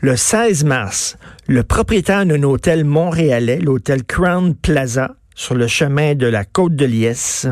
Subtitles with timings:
[0.00, 6.26] Le 16 mars, le propriétaire d'un hôtel montréalais, l'hôtel Crown Plaza, sur le chemin de
[6.26, 7.46] la côte de Liesse,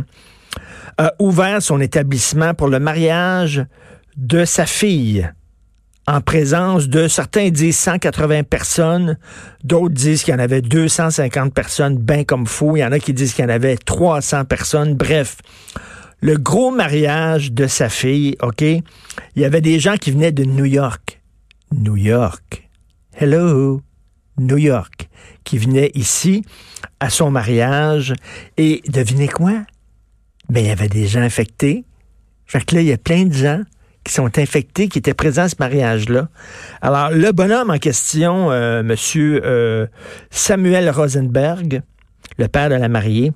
[0.99, 3.65] a ouvert son établissement pour le mariage
[4.17, 5.29] de sa fille
[6.07, 9.19] en présence de, certains disent 180 personnes,
[9.63, 12.99] d'autres disent qu'il y en avait 250 personnes, bien comme fou, il y en a
[12.99, 15.37] qui disent qu'il y en avait 300 personnes, bref.
[16.21, 18.83] Le gros mariage de sa fille, OK, il
[19.37, 21.22] y avait des gens qui venaient de New York.
[21.73, 22.69] New York.
[23.15, 23.81] Hello.
[24.39, 25.09] New York.
[25.45, 26.45] Qui venaient ici
[27.01, 28.15] à son mariage.
[28.57, 29.53] Et devinez quoi?
[30.49, 31.85] Ben, il y avait des gens infectés.
[32.47, 33.63] Fait que là, il y a plein de gens
[34.05, 36.29] qui sont infectés, qui étaient présents à ce mariage-là.
[36.81, 39.87] Alors, le bonhomme en question, euh, Monsieur euh,
[40.31, 41.83] Samuel Rosenberg,
[42.39, 43.33] le père de la mariée,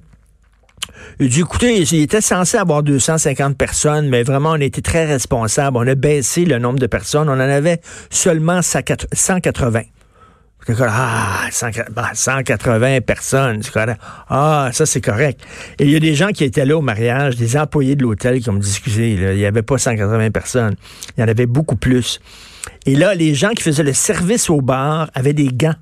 [1.20, 5.76] il dit, écoutez, il était censé avoir 250 personnes, mais vraiment, on été très responsable.
[5.76, 7.28] On a baissé le nombre de personnes.
[7.28, 7.80] On en avait
[8.10, 9.82] seulement 180.
[10.68, 13.60] Ah, 180 ben, personnes,
[14.28, 15.40] Ah, ça c'est correct.
[15.78, 18.40] Et il y a des gens qui étaient là au mariage, des employés de l'hôtel
[18.40, 20.74] qui ont excusez, il n'y avait pas 180 personnes.
[21.16, 22.20] Il y en avait beaucoup plus.
[22.84, 25.76] Et là, les gens qui faisaient le service au bar avaient des gants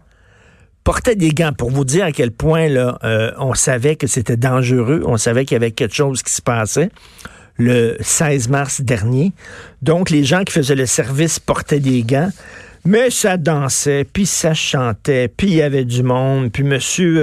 [0.84, 4.36] portaient des gants pour vous dire à quel point là, euh, on savait que c'était
[4.36, 6.90] dangereux, on savait qu'il y avait quelque chose qui se passait
[7.56, 9.32] le 16 mars dernier.
[9.82, 12.30] Donc, les gens qui faisaient le service portaient des gants.
[12.86, 16.78] Mais ça dansait, puis ça chantait, puis il y avait du monde, puis M.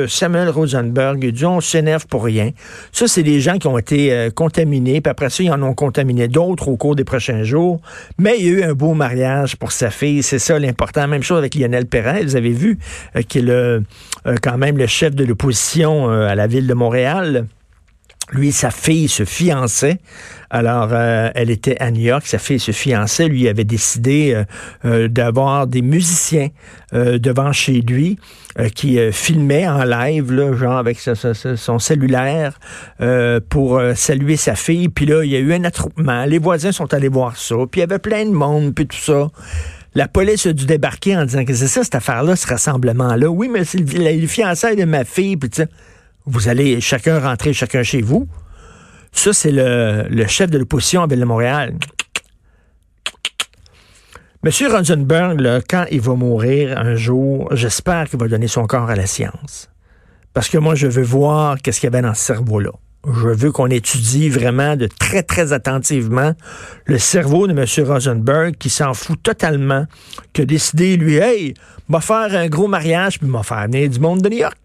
[0.08, 2.50] Samuel Rosenberg, il dit on s'énerve pour rien.
[2.92, 5.76] Ça, c'est des gens qui ont été euh, contaminés, puis après ça, ils en ont
[5.76, 7.80] contaminé d'autres au cours des prochains jours.
[8.18, 11.08] Mais il y a eu un beau mariage pour sa fille, c'est ça l'important.
[11.08, 12.80] Même chose avec Lionel Perret, vous avez vu,
[13.16, 13.82] euh, qui est euh,
[14.42, 17.46] quand même le chef de l'opposition à la ville de Montréal.
[18.32, 20.00] Lui et sa fille se fiançaient.
[20.50, 23.28] Alors, euh, elle était à New York, sa fille se fiançait.
[23.28, 24.44] Lui avait décidé euh,
[24.84, 26.50] euh, d'avoir des musiciens
[26.94, 28.20] devant chez lui
[28.76, 32.60] qui filmaient en live, là, genre avec son cellulaire,
[33.48, 34.90] pour saluer sa fille.
[34.90, 36.26] Puis là, il y a eu un attroupement.
[36.26, 37.56] Les voisins sont allés voir ça.
[37.72, 39.30] Puis il y avait plein de monde, puis tout ça.
[39.96, 43.30] La police a dû débarquer en disant que c'est ça, cette affaire-là, ce rassemblement-là.
[43.30, 45.64] Oui, mais c'est le, fiançailles de ma fille, puis ça.
[46.26, 48.28] Vous allez chacun rentrer, chacun chez vous.
[49.12, 51.76] Ça, c'est le, chef de l'opposition à Ville de Montréal.
[54.44, 58.96] Monsieur Rosenberg, quand il va mourir un jour, j'espère qu'il va donner son corps à
[58.96, 59.70] la science.
[60.34, 62.72] Parce que moi, je veux voir qu'est-ce qu'il y avait dans ce cerveau-là.
[63.06, 66.34] Je veux qu'on étudie vraiment de très, très attentivement
[66.86, 67.88] le cerveau de M.
[67.88, 69.86] Rosenberg qui s'en fout totalement,
[70.34, 71.56] que décider, lui, hey,
[71.90, 74.58] m'a faire un gros mariage, puis m'a faire venir du monde de New York.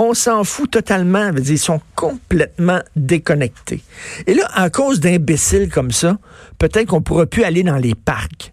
[0.00, 1.32] On s'en fout totalement.
[1.36, 3.82] Ils sont complètement déconnectés.
[4.28, 6.18] Et là, à cause d'imbéciles comme ça,
[6.58, 8.52] peut-être qu'on ne pourra plus aller dans les parcs.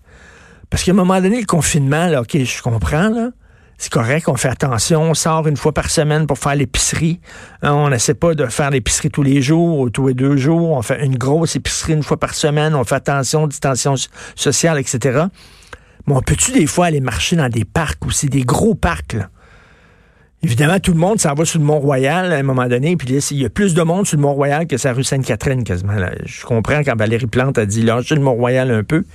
[0.71, 3.29] Parce qu'à un moment donné, le confinement, là, OK, je comprends, là.
[3.77, 7.19] C'est correct, on fait attention, on sort une fois par semaine pour faire l'épicerie.
[7.61, 10.71] Hein, on n'essaie pas de faire l'épicerie tous les jours ou tous les deux jours.
[10.71, 12.73] On fait une grosse épicerie une fois par semaine.
[12.73, 15.25] On fait attention, distanciation sociale, etc.
[16.07, 19.29] Mais on peut-tu des fois aller marcher dans des parcs aussi, des gros parcs, là?
[20.45, 23.37] Évidemment, tout le monde s'en va sur le Mont-Royal à un moment donné, puis il
[23.41, 25.95] y a plus de monde sur le Mont-Royal que sur rue Sainte-Catherine quasiment.
[26.23, 29.05] Je comprends quand Valérie Plante a dit lâchez le Mont-Royal un peu.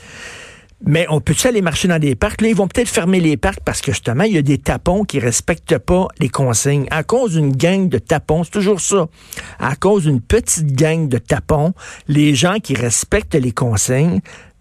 [0.84, 2.40] Mais on peut-tu aller marcher dans des parcs?
[2.40, 5.04] Là, ils vont peut-être fermer les parcs parce que justement, il y a des tapons
[5.04, 6.88] qui respectent pas les consignes.
[6.90, 9.06] À cause d'une gang de tapons, c'est toujours ça.
[9.60, 11.74] À cause d'une petite gang de tapons,
[12.08, 14.20] les gens qui respectent les consignes,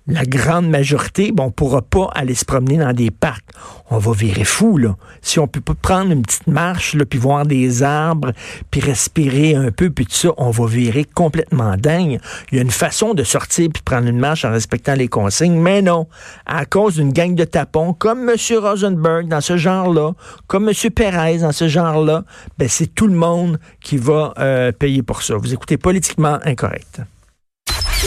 [0.10, 3.46] la grande majorité, bon, on pourra pas aller se promener dans des parcs.
[3.92, 4.96] On va virer fou, là.
[5.22, 8.32] Si on peut pas prendre une petite marche, là, puis voir des arbres,
[8.72, 12.20] puis respirer un peu, puis tout ça, on va virer complètement dingue.
[12.52, 15.60] Il y a une façon de sortir puis prendre une marche en respectant les consignes,
[15.60, 16.08] mais non.
[16.46, 18.36] À cause d'une gang de tapons, comme M.
[18.58, 20.14] Rosenberg dans ce genre-là,
[20.48, 20.74] comme M.
[20.92, 22.24] Perez dans ce genre-là,
[22.58, 25.36] ben, c'est tout le monde qui va euh, payer pour ça.
[25.38, 27.02] Vous écoutez politiquement incorrect.